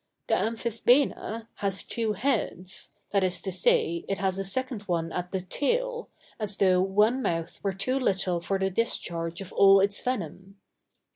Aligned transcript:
The 0.29 0.33
amphisbæna 0.33 1.45
has 1.57 1.83
two 1.83 2.13
heads, 2.13 2.91
that 3.11 3.23
is 3.23 3.39
to 3.43 3.51
say, 3.51 4.03
it 4.09 4.17
has 4.17 4.39
a 4.39 4.43
second 4.43 4.81
one 4.87 5.11
at 5.11 5.31
the 5.31 5.41
tail, 5.41 6.09
as 6.39 6.57
though 6.57 6.81
one 6.81 7.21
mouth 7.21 7.63
were 7.63 7.71
too 7.73 7.99
little 7.99 8.41
for 8.41 8.57
the 8.57 8.71
discharge 8.71 9.41
of 9.41 9.53
all 9.53 9.79
its 9.79 10.01
venom. 10.01 10.59